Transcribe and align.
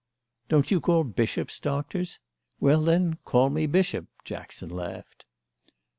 "Don't 0.49 0.71
you 0.71 0.81
call 0.81 1.03
bishops 1.03 1.59
Doctors? 1.59 2.17
Well, 2.59 2.81
then, 2.81 3.19
call 3.23 3.51
me 3.51 3.67
Bishop!" 3.67 4.07
Jackson 4.25 4.69
laughed. 4.71 5.25